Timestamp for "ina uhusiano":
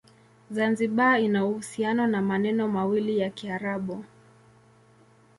1.21-2.07